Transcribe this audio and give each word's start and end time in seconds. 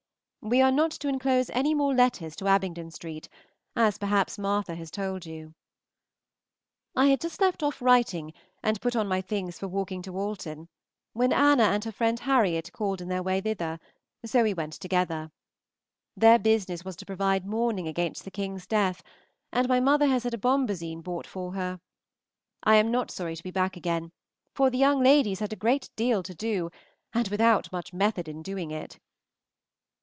We 0.43 0.59
are 0.59 0.71
not 0.71 0.89
to 0.93 1.07
enclose 1.07 1.51
any 1.51 1.75
more 1.75 1.93
letters 1.93 2.35
to 2.37 2.47
Abingdon 2.47 2.89
Street, 2.89 3.29
as 3.75 3.99
perhaps 3.99 4.39
Martha 4.39 4.73
has 4.73 4.89
told 4.89 5.23
you. 5.23 5.53
I 6.95 7.09
had 7.09 7.21
just 7.21 7.39
left 7.41 7.61
off 7.61 7.79
writing 7.79 8.33
and 8.63 8.81
put 8.81 8.95
on 8.95 9.07
my 9.07 9.21
things 9.21 9.59
for 9.59 9.67
walking 9.67 10.01
to 10.01 10.17
Alton, 10.17 10.67
when 11.13 11.31
Anna 11.31 11.65
and 11.65 11.85
her 11.85 11.91
friend 11.91 12.19
Harriot 12.21 12.71
called 12.73 13.01
in 13.01 13.07
their 13.07 13.21
way 13.21 13.39
thither; 13.39 13.79
so 14.25 14.41
we 14.41 14.55
went 14.55 14.73
together. 14.73 15.31
Their 16.17 16.39
business 16.39 16.83
was 16.83 16.95
to 16.95 17.05
provide 17.05 17.45
mourning 17.45 17.87
against 17.87 18.23
the 18.25 18.31
King's 18.31 18.65
death, 18.65 19.03
and 19.53 19.69
my 19.69 19.79
mother 19.79 20.07
has 20.07 20.23
had 20.23 20.33
a 20.33 20.39
bombazine 20.39 21.01
bought 21.03 21.27
for 21.27 21.53
her. 21.53 21.79
I 22.63 22.77
am 22.77 22.89
not 22.89 23.11
sorry 23.11 23.35
to 23.35 23.43
be 23.43 23.51
back 23.51 23.77
again, 23.77 24.11
for 24.55 24.71
the 24.71 24.79
young 24.79 25.03
ladies 25.03 25.37
had 25.39 25.53
a 25.53 25.55
great 25.55 25.91
deal 25.95 26.23
to 26.23 26.33
do, 26.33 26.71
and 27.13 27.27
without 27.27 27.71
much 27.71 27.93
method 27.93 28.27
in 28.27 28.41
doing 28.41 28.71
it. 28.71 28.97